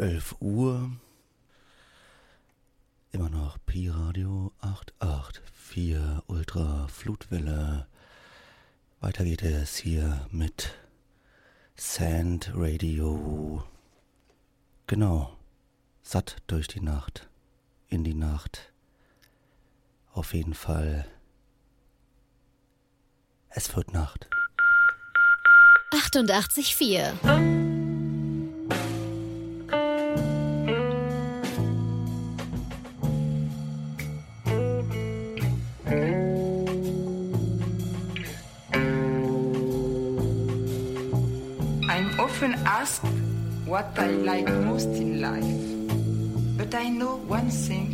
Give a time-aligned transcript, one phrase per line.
[0.00, 0.90] 11 Uhr.
[3.12, 7.86] Immer noch Pi Radio 884 Ultra Flutwelle.
[9.00, 10.74] Weiter geht es hier mit
[11.76, 13.62] Sand Radio.
[14.86, 15.36] Genau.
[16.02, 17.28] Satt durch die Nacht.
[17.88, 18.72] In die Nacht.
[20.14, 21.06] Auf jeden Fall.
[23.50, 24.30] Es wird Nacht.
[25.92, 27.79] 88,4
[42.80, 43.04] asked
[43.66, 45.60] what I like most in life.
[46.56, 47.90] But I know one thing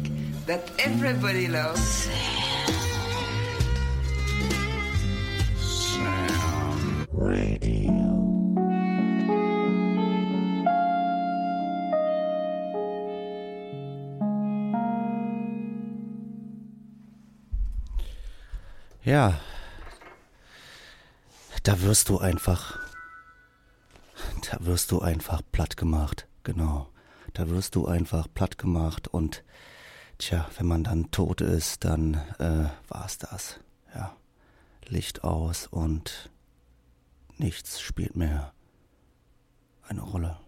[0.47, 2.09] that everybody loves.
[19.03, 19.35] Ja,
[21.63, 22.86] da wirst du einfach
[24.51, 26.29] da wirst du einfach platt gemacht.
[26.45, 26.89] Genau.
[27.33, 29.45] Da wirst du einfach platt gemacht und
[30.19, 33.61] tja, wenn man dann tot ist, dann äh, war's das.
[33.95, 34.17] Ja.
[34.87, 36.31] Licht aus und
[37.37, 38.53] nichts spielt mehr
[39.83, 40.39] eine Rolle.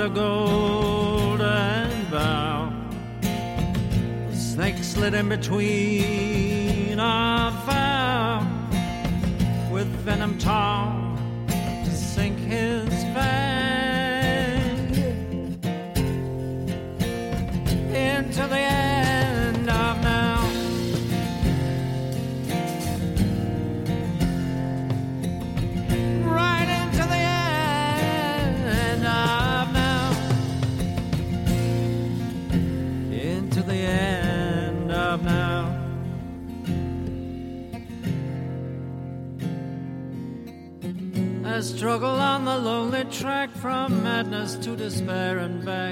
[0.00, 2.72] under golden bough.
[3.20, 6.19] The snake slid in between
[44.90, 45.89] despair and vain.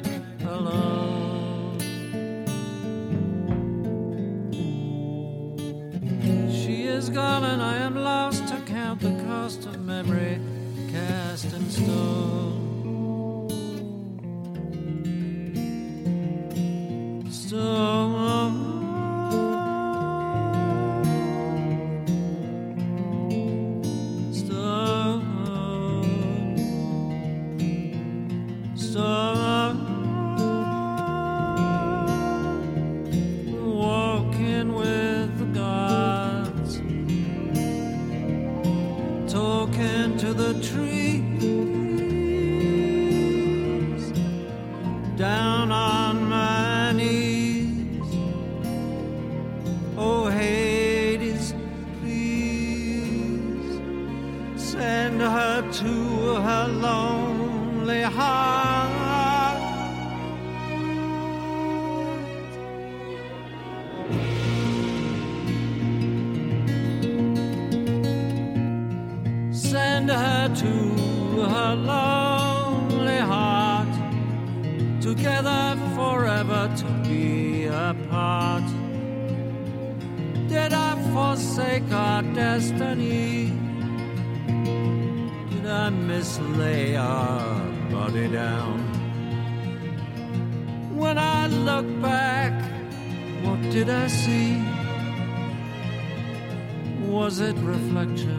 [97.18, 98.38] Was it reflection?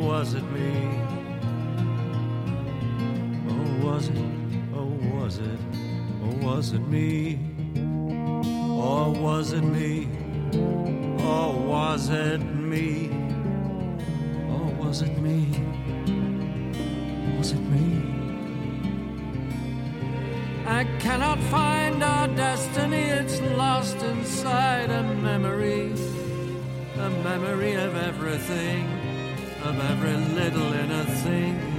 [0.00, 0.72] Was it me?
[3.50, 4.16] Oh, was it?
[4.74, 5.60] Oh, was it?
[6.24, 7.38] Or was it me?
[7.76, 10.08] Or was it me?
[11.22, 13.10] Or was it me?
[14.48, 15.40] Or was it me?
[17.36, 17.86] Was it me?
[20.66, 26.09] I cannot find our destiny, it's lost inside a memory.
[27.00, 28.84] A memory of everything,
[29.64, 31.70] of every little inner thing.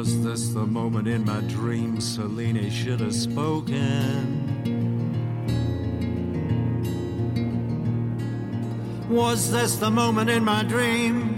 [0.00, 4.29] Was this the moment in my dream Selene should have spoken?
[9.10, 11.34] Was this the moment in my dream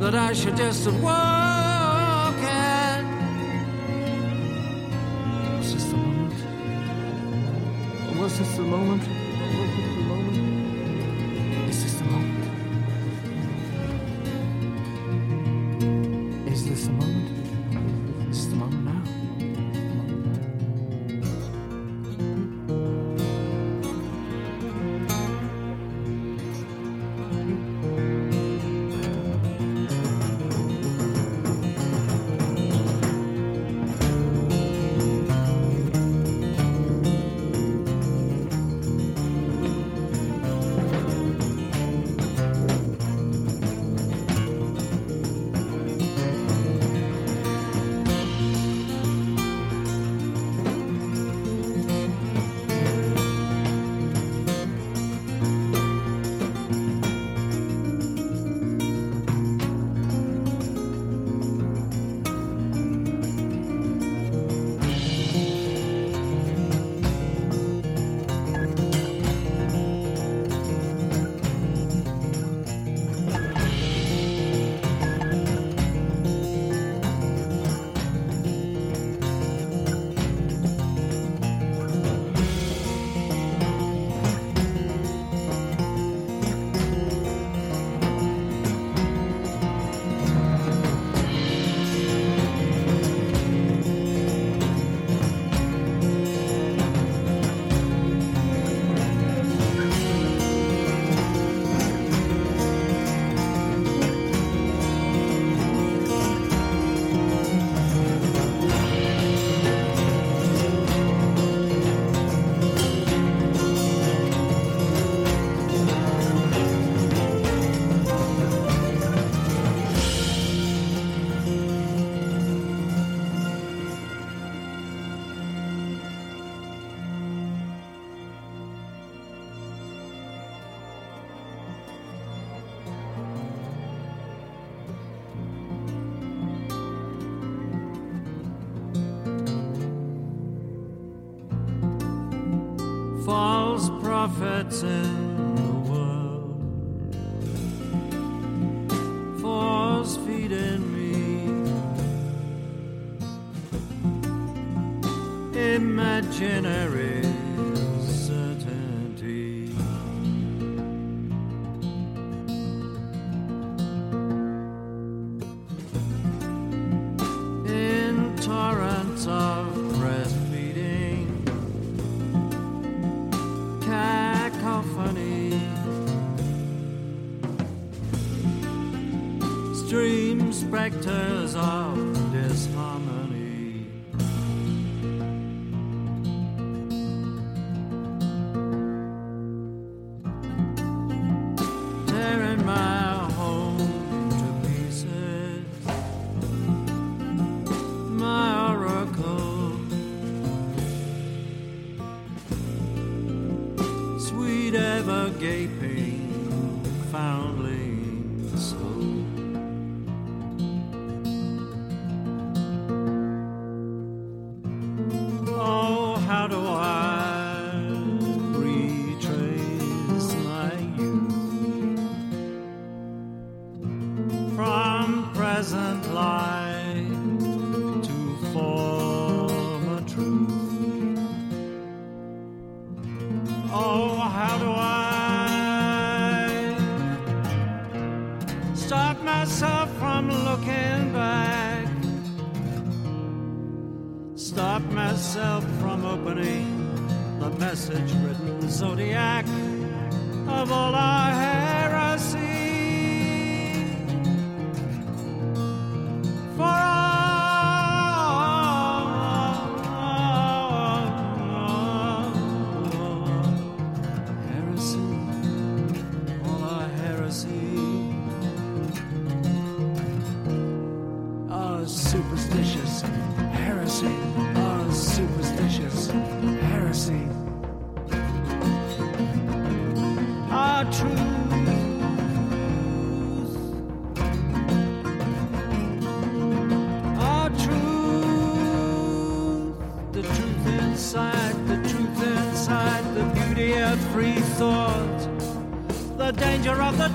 [0.00, 1.00] that I should just have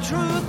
[0.07, 0.46] truth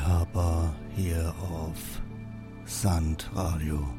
[0.00, 2.00] Harper hier auf
[2.64, 3.91] Sandradio.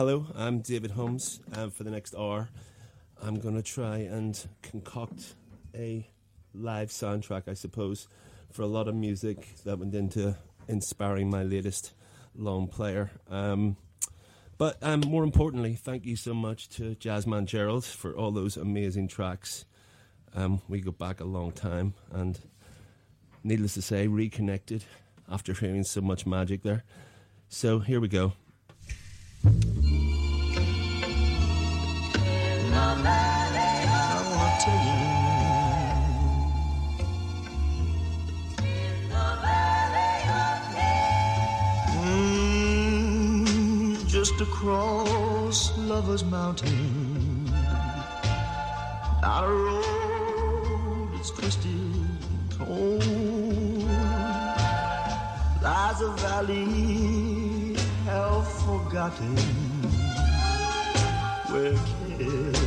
[0.00, 1.40] Hello, I'm David Holmes.
[1.54, 2.48] Um, for the next hour,
[3.22, 5.34] I'm going to try and concoct
[5.74, 6.08] a
[6.54, 8.08] live soundtrack, I suppose,
[8.50, 11.92] for a lot of music that went into inspiring my latest
[12.34, 13.10] long player.
[13.28, 13.76] Um,
[14.56, 19.06] but um, more importantly, thank you so much to Jazzman Gerald for all those amazing
[19.06, 19.66] tracks.
[20.34, 22.40] Um, we go back a long time, and
[23.44, 24.82] needless to say, reconnected
[25.30, 26.84] after hearing so much magic there.
[27.50, 28.32] So here we go.
[42.02, 47.44] Mm, just across Lover's Mountain,
[49.22, 51.70] not a road that's twisted
[52.50, 52.98] torn,
[55.62, 59.36] lies a valley half forgotten,
[61.50, 61.74] where
[62.18, 62.59] cares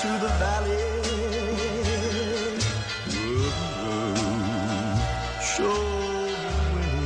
[0.00, 0.86] to the valley.
[5.42, 5.80] Show
[6.44, 7.00] the way.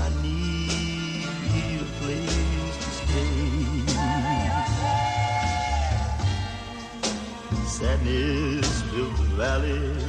[0.04, 1.24] I need
[1.80, 3.40] a place to stay.
[7.66, 9.04] Sadness the
[9.40, 10.05] valley.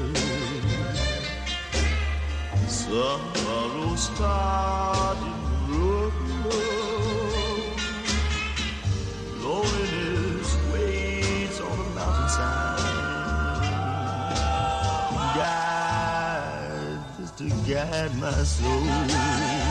[4.19, 5.17] Road.
[9.43, 12.77] Loneliness waits on the mountainside.
[17.19, 19.66] Just to guide my soul.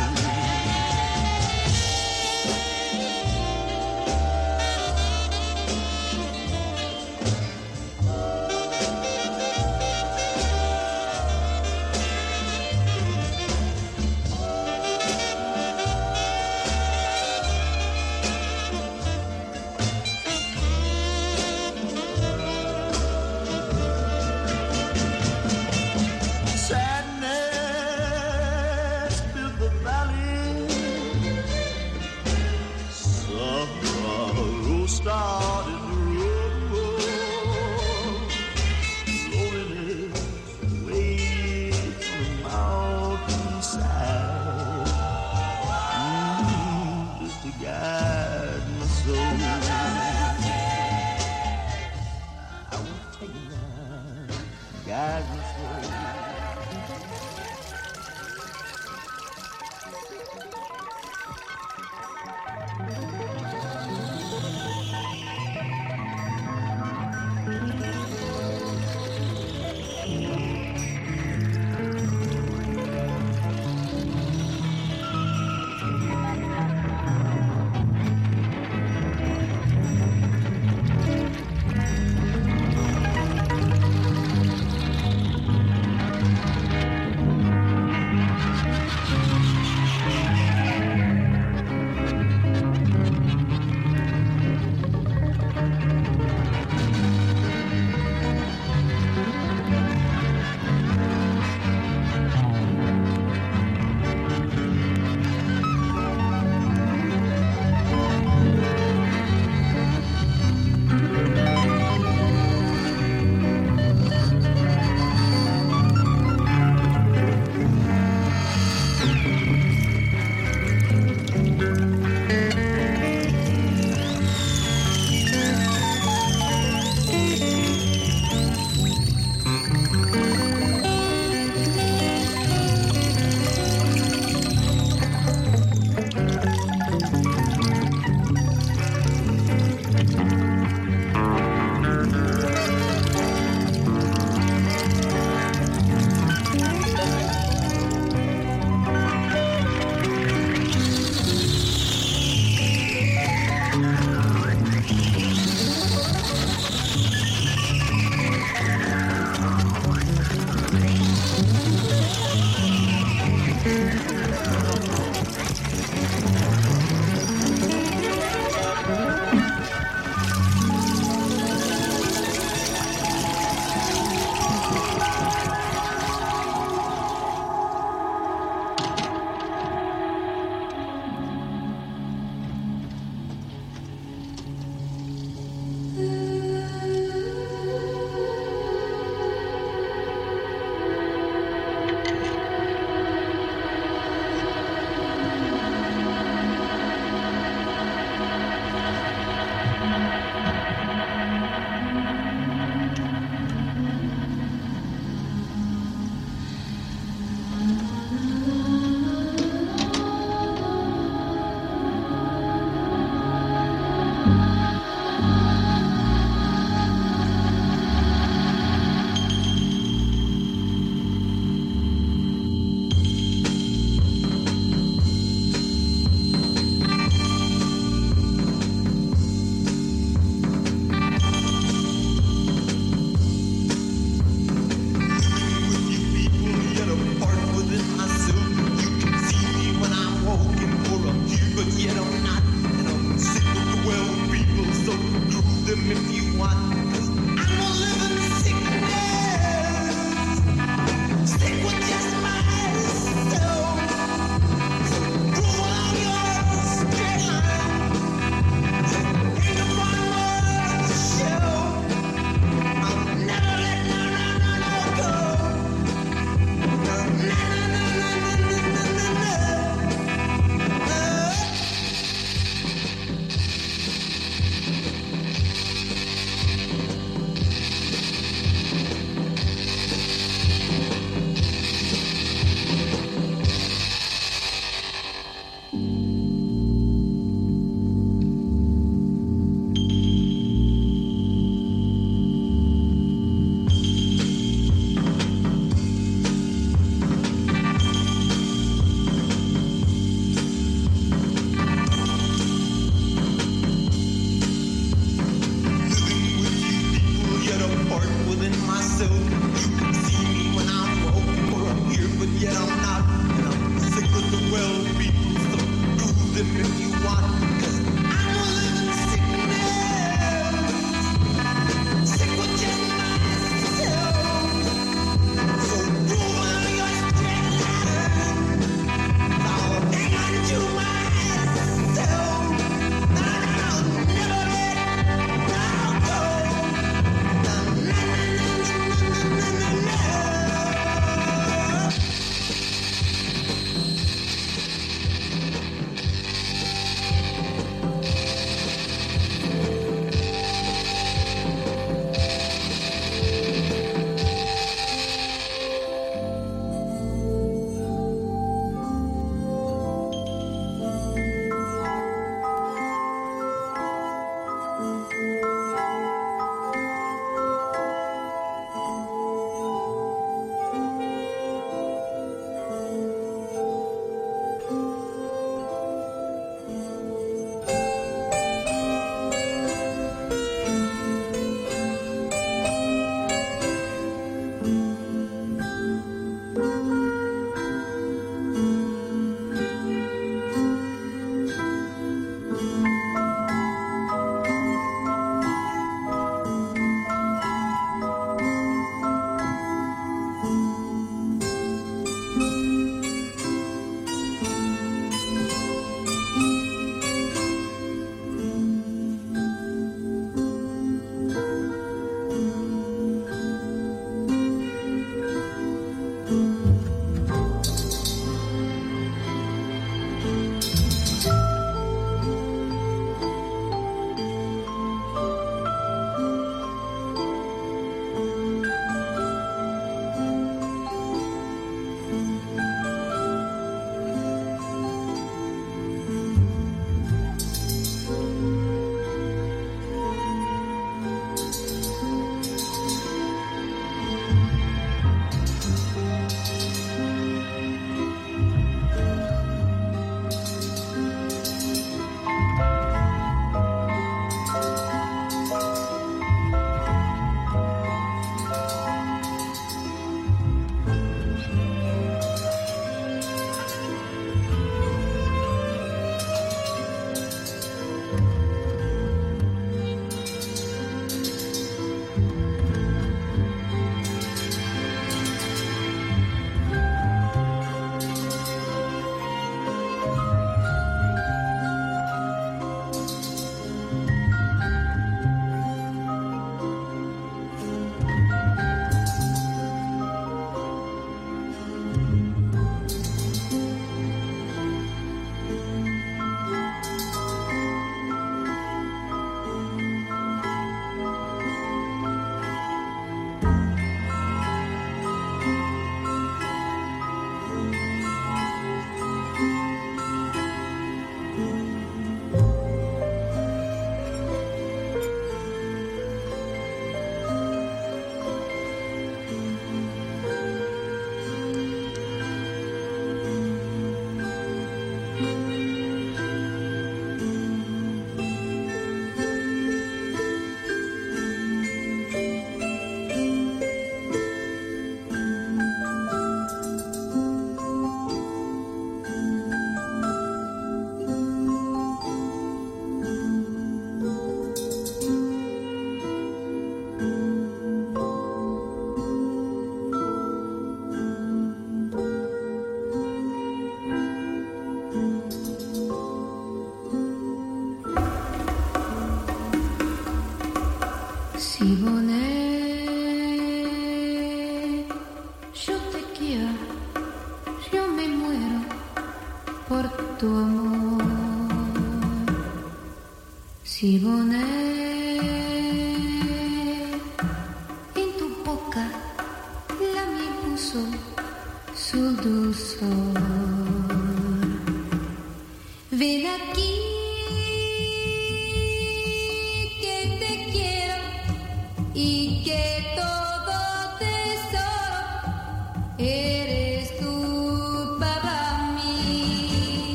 [573.87, 574.56] 기분에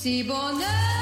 [0.00, 0.99] Si bonheur.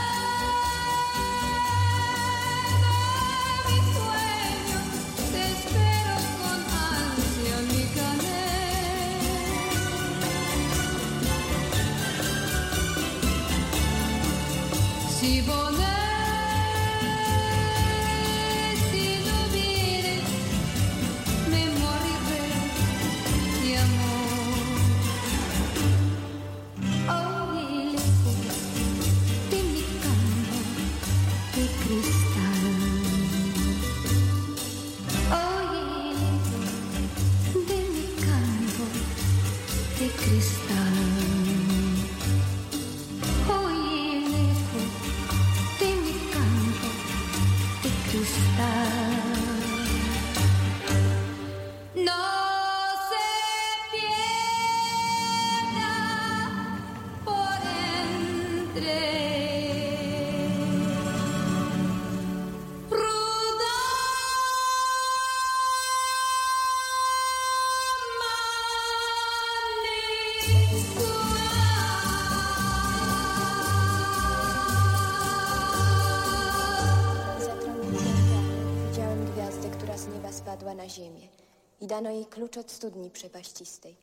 [81.99, 83.97] dano jej klucz od studni przepaścistej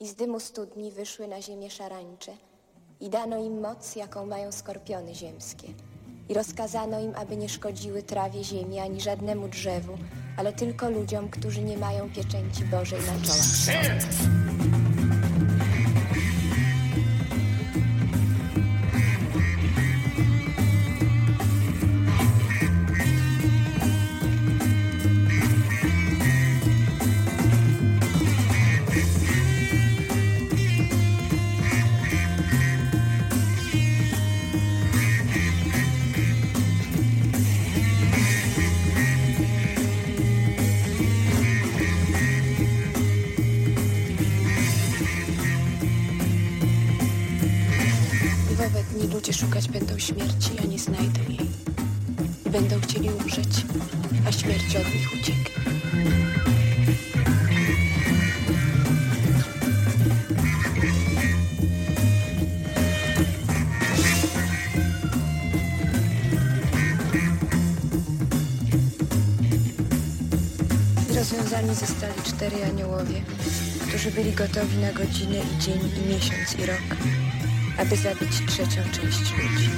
[0.00, 2.32] i z dymu studni wyszły na ziemię szarańcze
[3.00, 5.68] i dano im moc, jaką mają skorpiony ziemskie.
[6.28, 9.98] I rozkazano im, aby nie szkodziły trawie ziemi ani żadnemu drzewu,
[10.36, 14.95] ale tylko ludziom, którzy nie mają pieczęci Bożej na czołach.
[74.36, 76.96] gotowi na godziny i dzień i miesiąc i rok,
[77.78, 79.70] aby zabić trzecią część ludzi.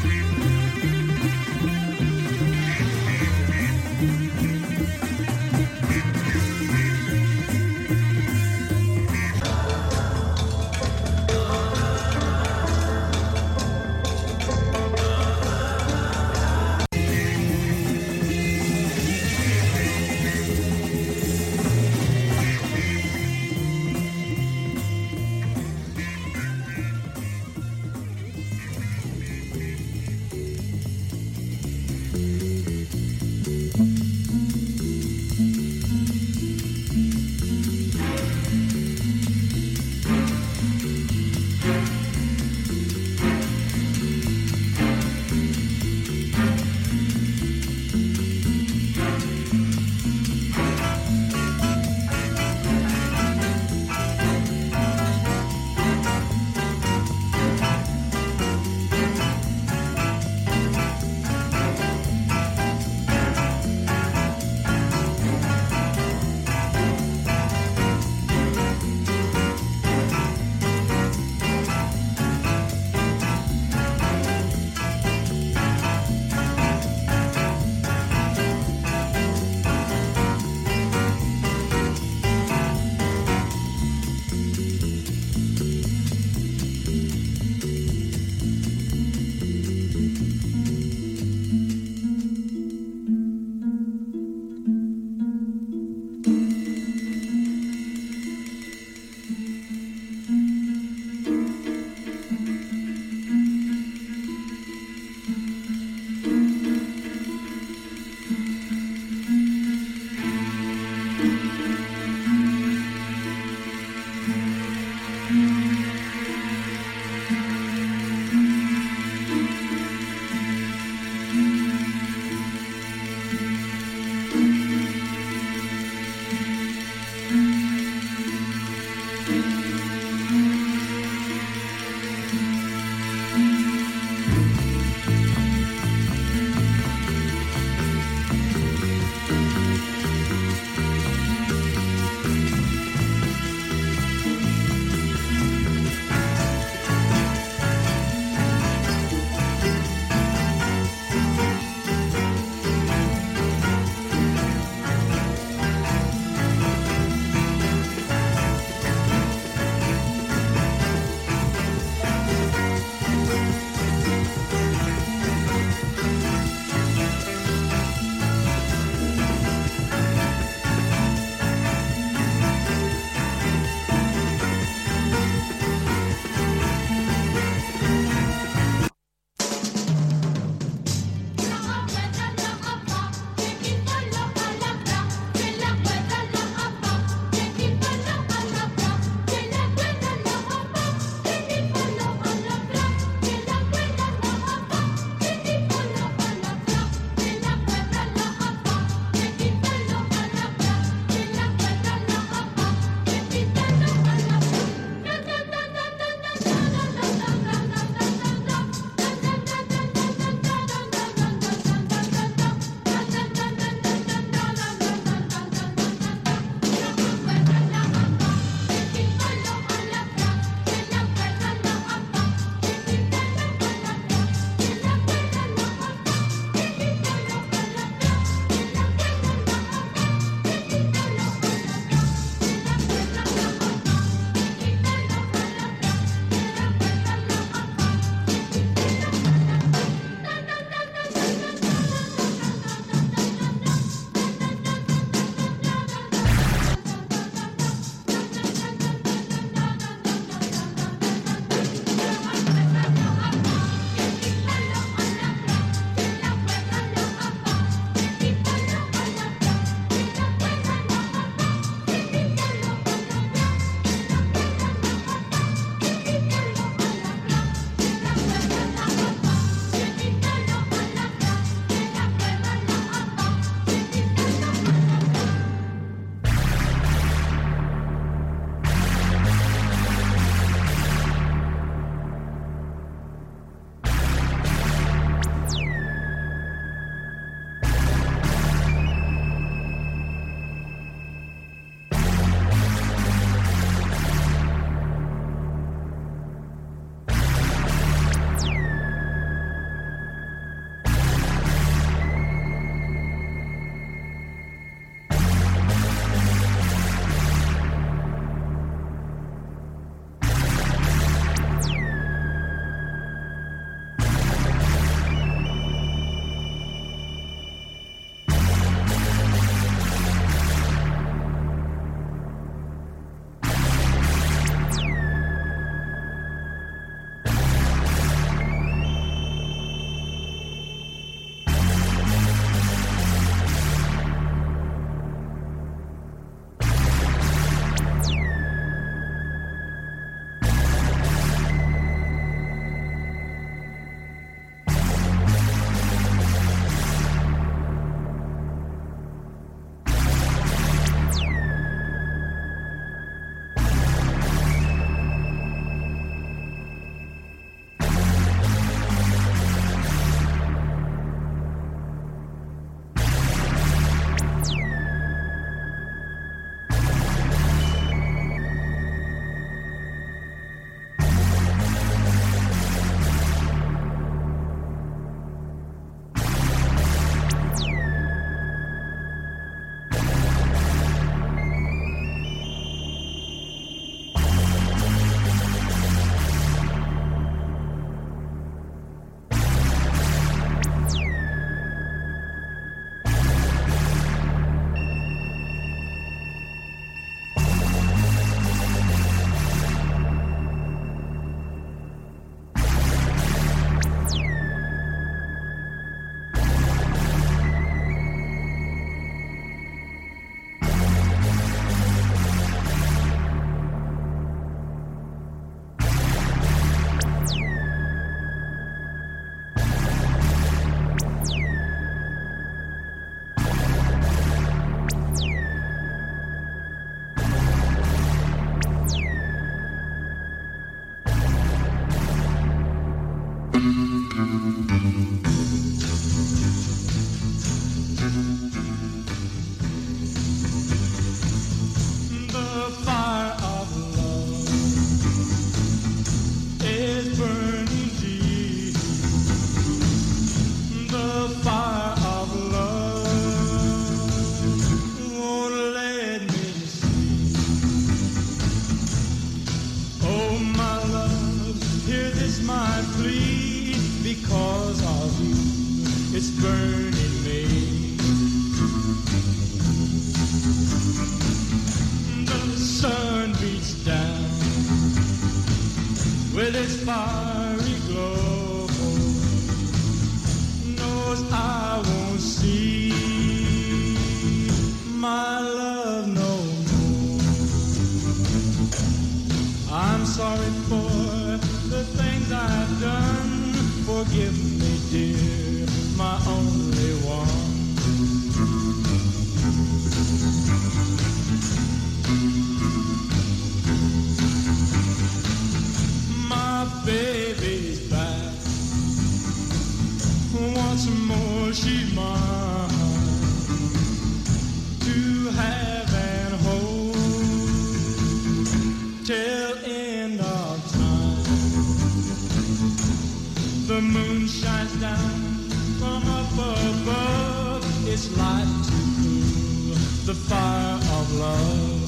[528.19, 529.75] Light to cool
[530.07, 531.87] the fire of love.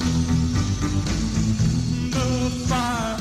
[2.15, 2.27] The
[2.67, 3.20] fire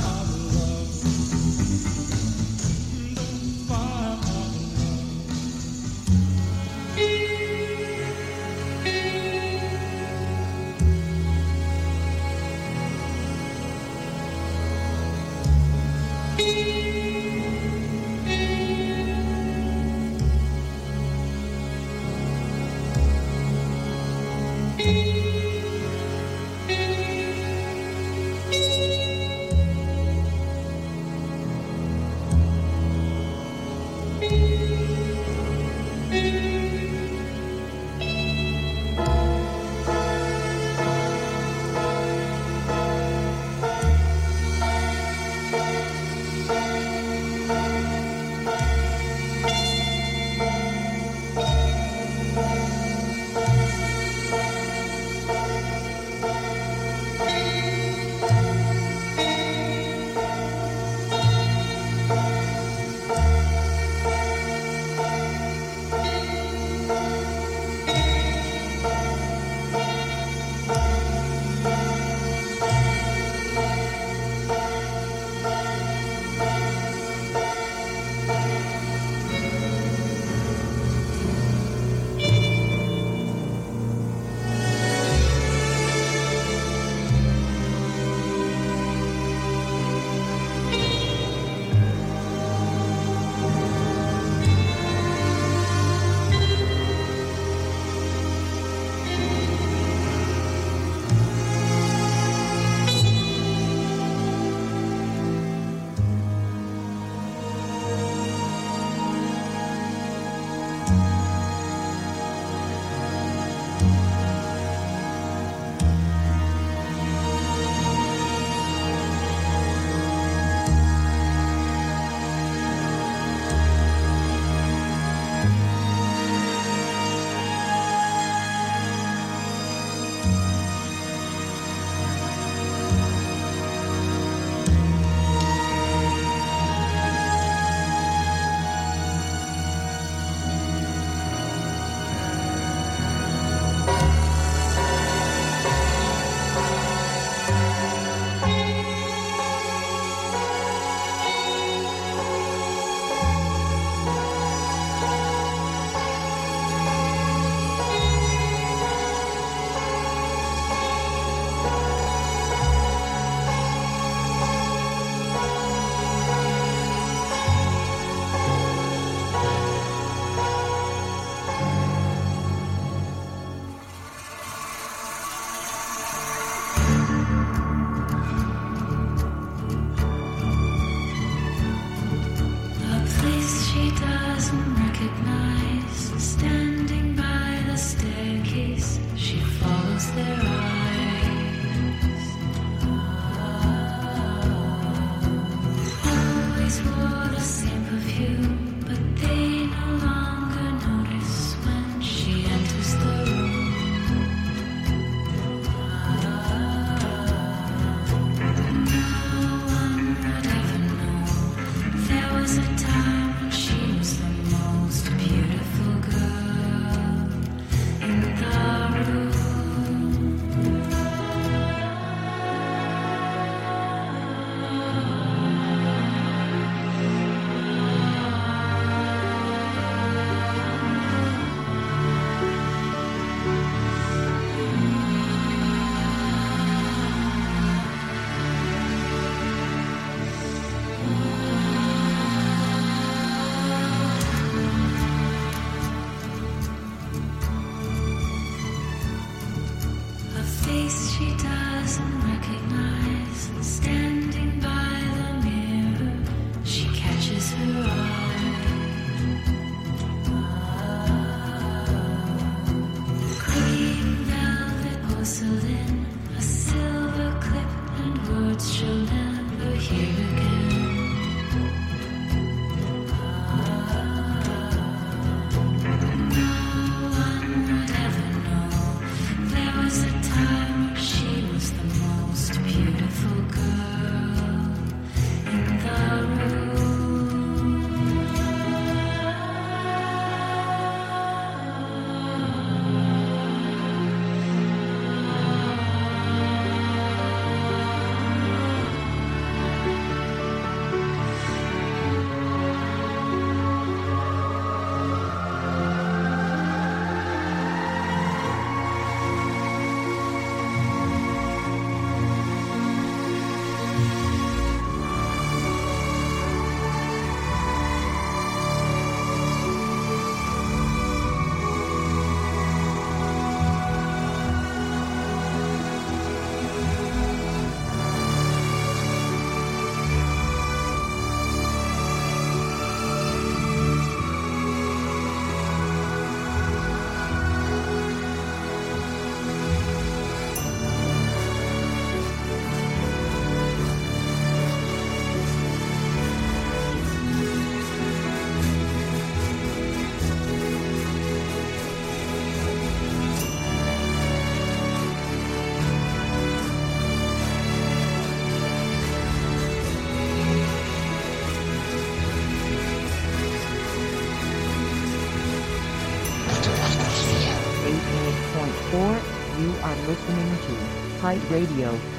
[371.34, 372.09] iHeartRadio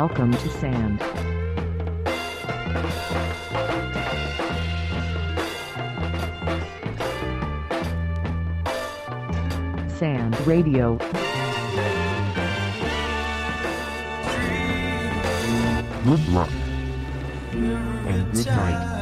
[0.00, 1.00] Welcome to sand.
[9.98, 10.98] Sand Radio.
[16.04, 16.48] Good luck.
[17.50, 18.97] And good night.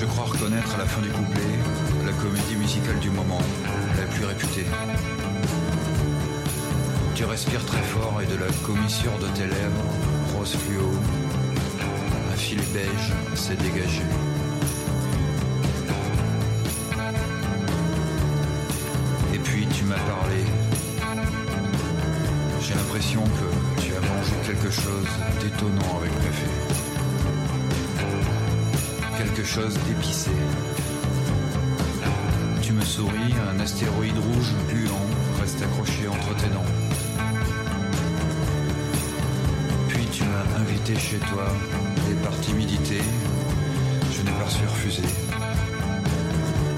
[0.00, 1.42] Je crois reconnaître à la fin du couplet
[2.06, 3.40] la comédie musicale du moment,
[3.98, 4.64] la plus réputée.
[7.16, 9.84] Tu respires très fort et de la commissure de tes lèvres,
[10.36, 10.88] rose fluo,
[12.32, 14.02] un fil beige s'est dégagé.
[19.34, 20.44] Et puis tu m'as parlé.
[22.60, 25.08] J'ai l'impression que tu as mangé quelque chose
[25.40, 26.07] d'étonnant avec
[29.60, 29.78] chose.
[32.62, 35.06] Tu me souris, un astéroïde rouge gluant
[35.40, 36.70] reste accroché entre tes dents.
[39.88, 41.46] Puis tu m'as invité chez toi
[42.10, 42.98] et par timidité,
[44.12, 45.08] je n'ai pas su refuser.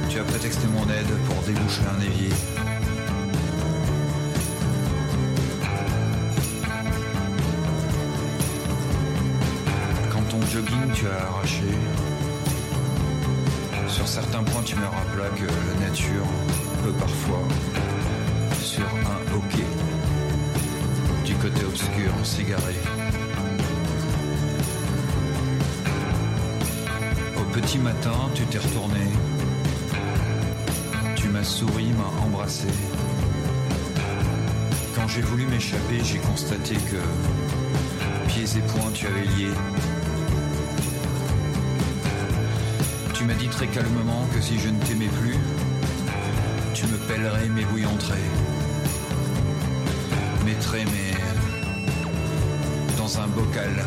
[0.08, 2.30] Tu as prétexté mon aide pour déboucher un évier.
[10.12, 12.09] Quand ton jogging tu as arraché,
[14.10, 16.26] certains points tu me rappela que la nature
[16.82, 17.46] peut parfois,
[18.60, 19.64] sur un hockey,
[21.24, 22.74] du côté obscur cigaré.
[27.38, 29.06] Au petit matin, tu t'es retourné.
[31.14, 32.66] Tu m'as souri, m'as embrassé.
[34.96, 39.50] Quand j'ai voulu m'échapper, j'ai constaté que pieds et poings tu avais lié.
[43.30, 45.36] m'a dit très calmement que si je ne t'aimais plus,
[46.74, 48.18] tu me pèlerais mes bouillons traits,
[50.44, 50.56] mes
[52.98, 53.84] dans un bocal.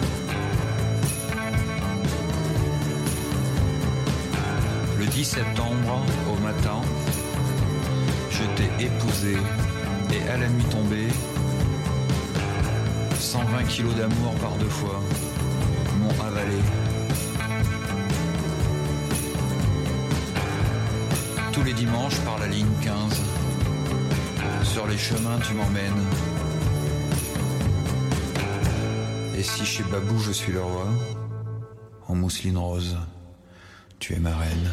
[4.98, 6.82] Le 10 septembre, au matin,
[8.32, 9.36] je t'ai épousé
[10.14, 11.10] et à la nuit tombée,
[13.20, 15.02] 120 kilos d'amour par deux fois
[16.00, 16.83] m'ont avalé.
[21.86, 23.22] dimanche par la ligne 15.
[24.64, 26.04] Sur les chemins, tu m'emmènes.
[29.38, 30.88] Et si chez Babou je suis le roi,
[32.08, 32.98] en mousseline rose,
[34.00, 34.70] tu es ma reine.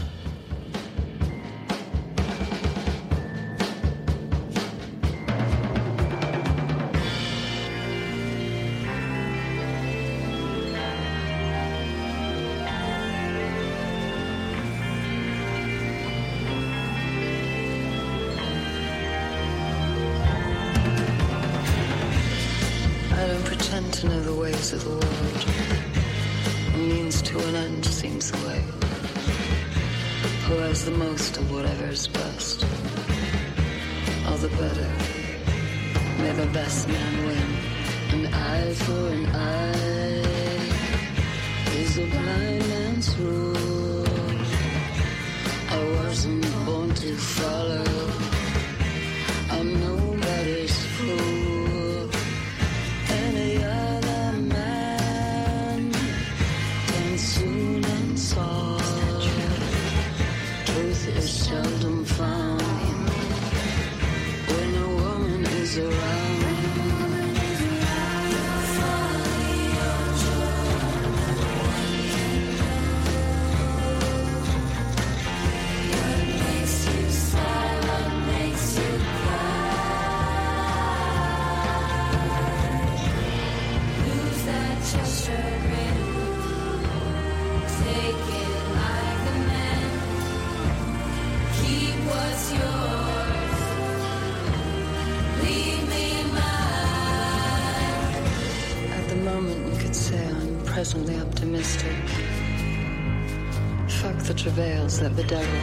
[104.01, 105.61] Fuck the travails that the devil.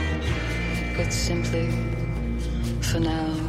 [0.99, 1.71] It's simply,
[2.81, 3.46] for now,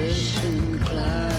[0.00, 1.29] Vision disinclined.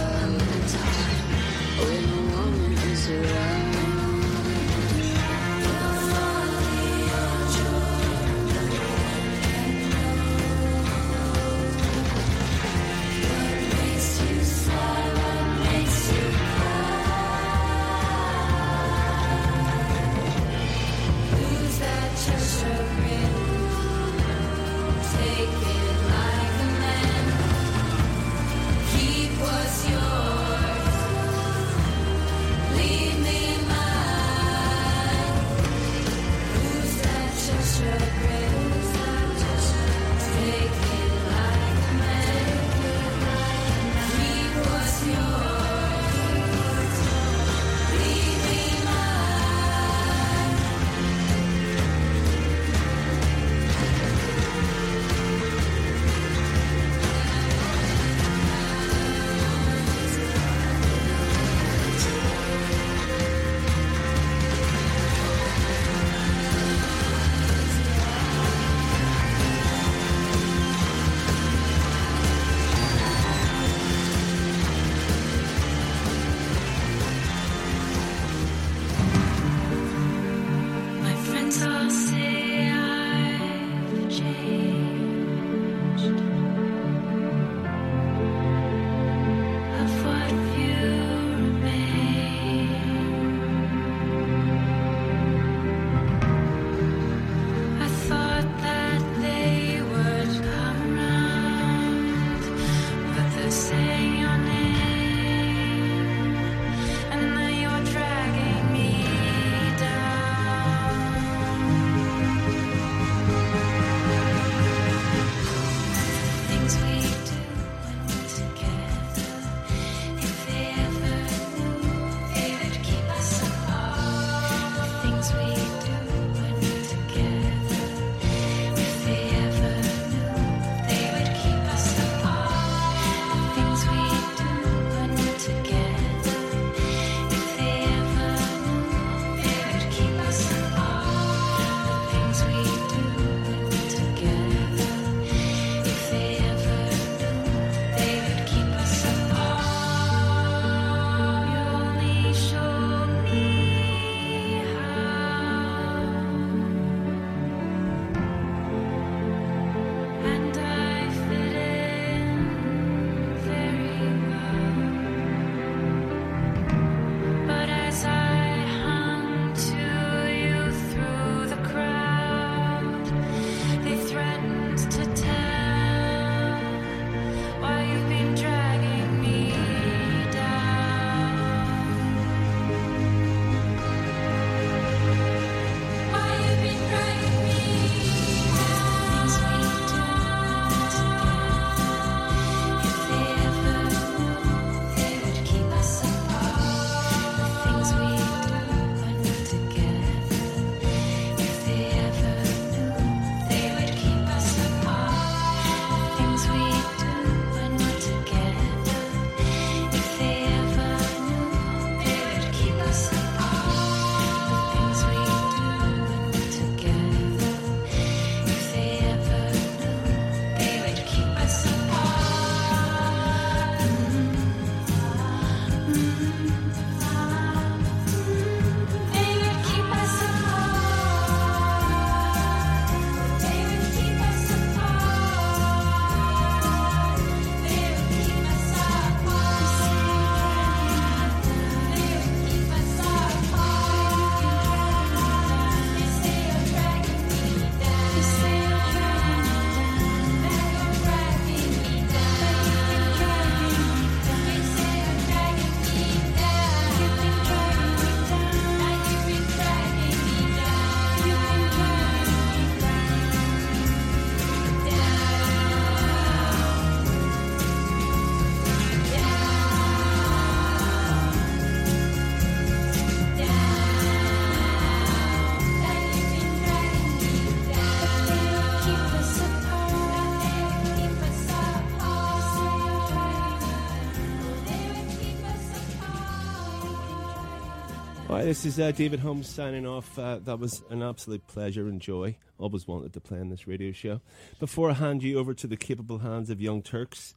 [288.42, 290.18] Hi, this is uh, David Holmes signing off.
[290.18, 292.38] Uh, that was an absolute pleasure and joy.
[292.58, 294.20] Always wanted to play on this radio show.
[294.60, 297.36] Before I hand you over to the capable hands of Young Turks,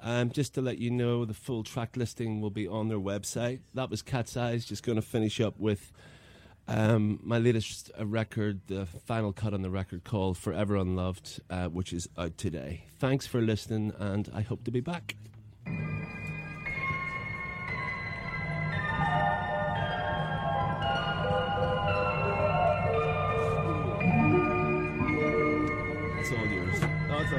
[0.00, 3.58] um, just to let you know, the full track listing will be on their website.
[3.74, 4.64] That was Cat's Eyes.
[4.64, 5.92] Just going to finish up with
[6.68, 11.66] um, my latest uh, record, the final cut on the record called Forever Unloved, uh,
[11.66, 12.86] which is out today.
[12.98, 15.16] Thanks for listening, and I hope to be back.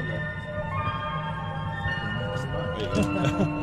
[2.82, 3.58] や、でも。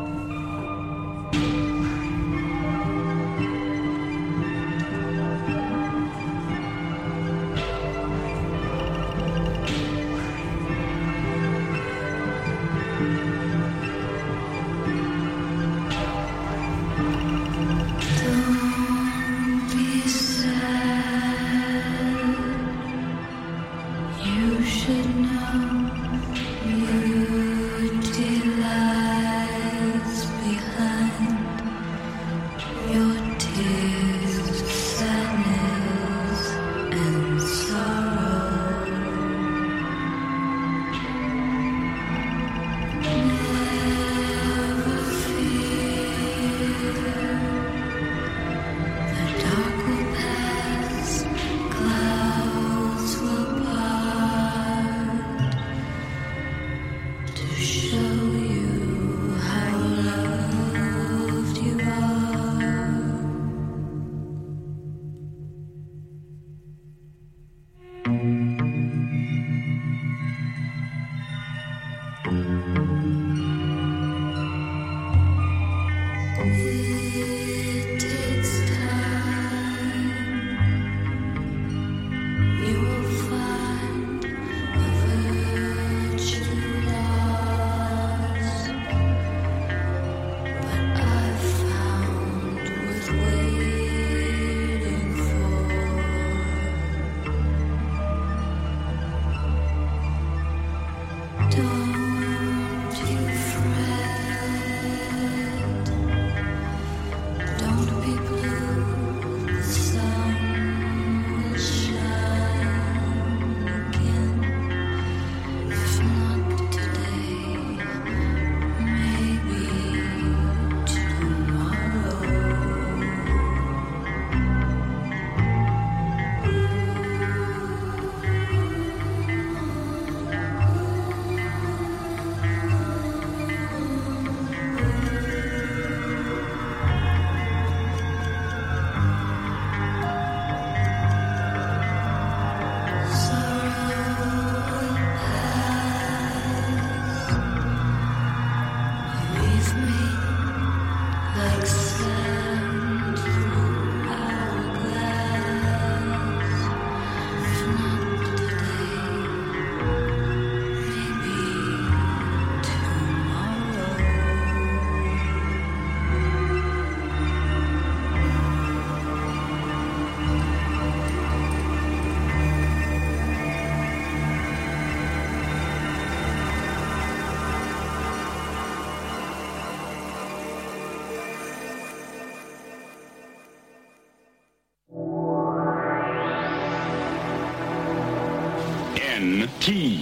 [189.65, 189.97] T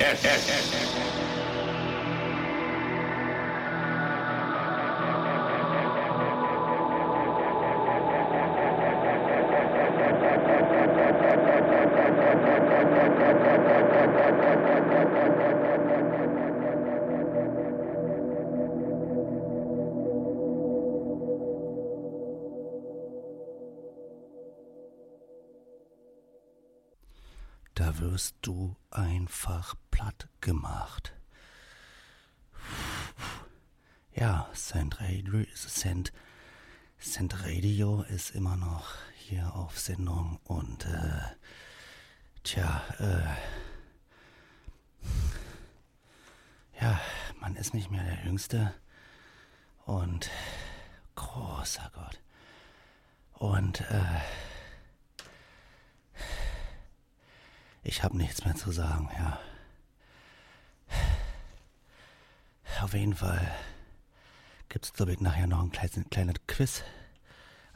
[0.00, 0.67] S S.
[38.18, 41.20] ist immer noch hier auf Sendung und äh,
[42.42, 43.22] tja, äh,
[46.82, 47.00] ja,
[47.38, 48.74] man ist nicht mehr der Jüngste
[49.86, 50.30] und
[51.14, 52.20] großer Gott.
[53.34, 54.20] Und äh,
[57.84, 59.38] ich habe nichts mehr zu sagen, ja.
[62.82, 63.48] Auf jeden Fall
[64.68, 66.82] gibt es, glaube ich, nachher noch ein kleines, kleines Quiz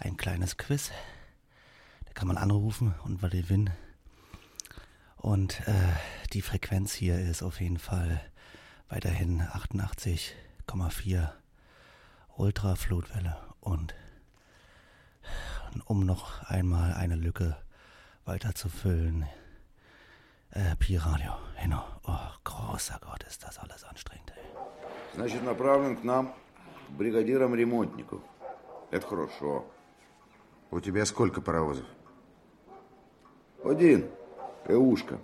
[0.01, 0.91] ein kleines Quiz.
[2.05, 3.72] Da kann man anrufen und gewinnen.
[5.18, 5.73] Und äh,
[6.34, 8.22] die Frequenz hier ist auf jeden Fall
[8.89, 11.30] weiterhin 88,4
[12.38, 13.38] Ultraflutwelle.
[13.59, 13.95] Und
[15.85, 17.57] um noch einmal eine Lücke
[18.26, 19.26] weiter zu füllen,
[20.51, 21.34] äh, Pi-Radio.
[21.61, 21.84] Genau.
[22.03, 24.31] Oh, großer Gott, ist das alles anstrengend.
[24.35, 24.43] Ey.
[25.15, 26.34] Значит, направлен к нам
[26.89, 28.22] бригадиром ремонтников.
[28.91, 29.65] Это хорошо.
[30.73, 31.85] У тебя сколько паровозов?
[33.62, 34.09] Один.
[34.66, 35.19] Эушка.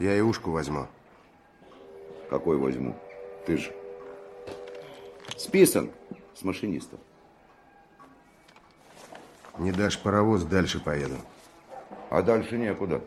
[0.00, 0.88] Я Иушку возьму.
[2.28, 2.96] Какой возьму?
[3.46, 3.72] Ты же.
[5.36, 5.92] Списан
[6.34, 6.98] с машинистов.
[9.56, 11.16] Не дашь паровоз, дальше поеду.
[12.10, 13.00] А дальше некуда.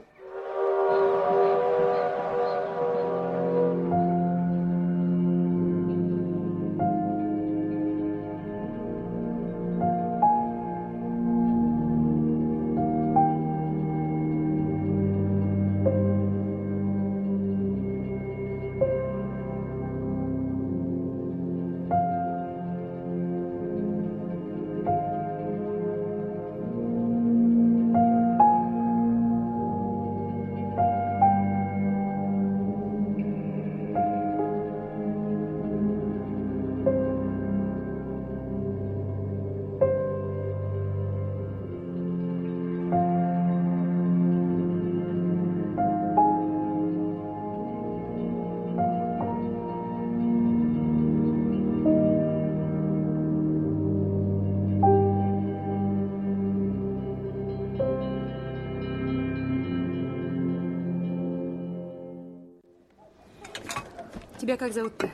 [64.62, 65.10] Как зовут-то?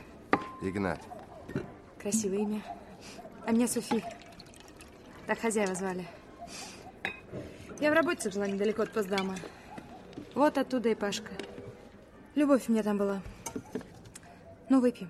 [0.61, 0.99] Игнат.
[1.98, 2.61] Красивое имя.
[3.45, 4.03] А меня Софи.
[5.26, 6.06] Так хозяева звали.
[7.80, 9.38] Я в работе жила недалеко от Поздама.
[10.36, 11.32] Вот оттуда и Пашка.
[12.36, 13.22] Любовь у меня там была.
[14.68, 15.10] Ну, выпьем.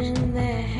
[0.00, 0.79] In their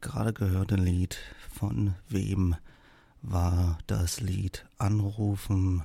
[0.00, 1.18] gerade gehörte Lied.
[1.50, 2.56] Von wem
[3.22, 4.66] war das Lied?
[4.78, 5.84] Anrufen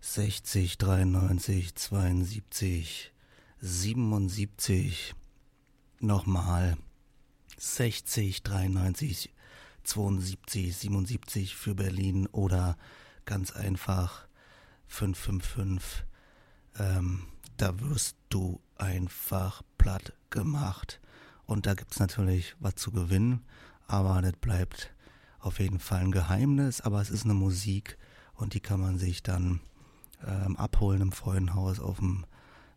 [0.00, 3.12] 60 93 72
[3.60, 5.14] 77.
[6.00, 6.76] Nochmal
[7.56, 9.32] 60 93
[9.84, 12.76] 72 77 für Berlin oder
[13.24, 14.26] ganz einfach
[14.86, 16.04] 555.
[16.78, 17.26] Ähm,
[17.56, 21.00] da wirst du einfach platt gemacht.
[21.46, 23.44] Und da gibt's natürlich was zu gewinnen,
[23.86, 24.92] aber das bleibt
[25.38, 27.96] auf jeden Fall ein Geheimnis, aber es ist eine Musik
[28.34, 29.60] und die kann man sich dann
[30.26, 32.26] ähm, abholen im Freudenhaus auf dem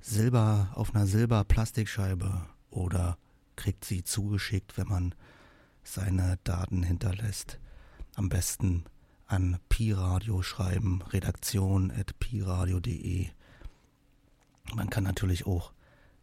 [0.01, 3.17] Silber, auf einer Silberplastikscheibe oder
[3.55, 5.15] kriegt sie zugeschickt, wenn man
[5.83, 7.59] seine Daten hinterlässt.
[8.15, 8.85] Am besten
[9.25, 13.29] an Pi-Radio schreiben, redaktion at piradio.de.
[14.75, 15.73] Man kann natürlich auch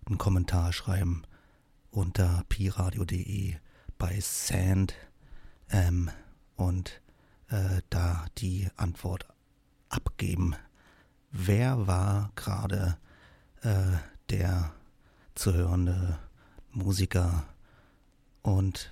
[0.06, 1.24] einen Kommentar schreiben
[1.96, 3.54] unter piradio.de
[3.96, 4.94] bei Sand
[5.70, 6.10] ähm,
[6.54, 7.00] und
[7.48, 9.26] äh, da die Antwort
[9.88, 10.54] abgeben.
[11.30, 12.98] Wer war gerade
[13.62, 13.96] äh,
[14.28, 14.72] der
[15.34, 16.18] zu hörende
[16.70, 17.44] Musiker?
[18.42, 18.90] Und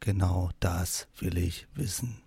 [0.00, 2.22] genau das will ich wissen.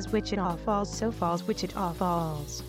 [0.00, 2.62] As Wichita Falls, so falls Wichita Falls.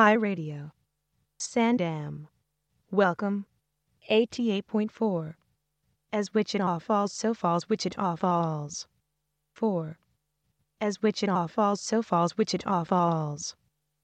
[0.00, 0.72] Pi Radio.
[1.36, 2.28] Sand FM.
[2.90, 3.44] Welcome.
[4.10, 5.34] 88.4.
[6.10, 8.88] As Wichita Falls, so falls Wichita Falls.
[9.52, 9.98] 4.
[10.80, 13.56] As Wichita Falls, so falls Wichita Falls.